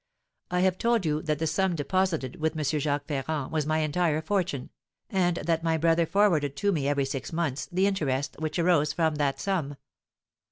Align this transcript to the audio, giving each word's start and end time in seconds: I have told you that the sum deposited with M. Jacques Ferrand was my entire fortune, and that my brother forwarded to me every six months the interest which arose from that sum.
I 0.49 0.61
have 0.61 0.79
told 0.79 1.05
you 1.05 1.21
that 1.21 1.37
the 1.37 1.45
sum 1.45 1.75
deposited 1.75 2.37
with 2.37 2.57
M. 2.57 2.63
Jacques 2.79 3.05
Ferrand 3.05 3.51
was 3.51 3.67
my 3.67 3.77
entire 3.81 4.19
fortune, 4.19 4.71
and 5.11 5.37
that 5.37 5.61
my 5.63 5.77
brother 5.77 6.07
forwarded 6.07 6.55
to 6.55 6.71
me 6.71 6.87
every 6.87 7.05
six 7.05 7.31
months 7.31 7.69
the 7.71 7.85
interest 7.85 8.35
which 8.39 8.57
arose 8.57 8.93
from 8.93 9.17
that 9.17 9.39
sum. 9.39 9.75